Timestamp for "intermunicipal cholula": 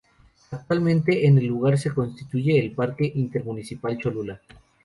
3.13-4.41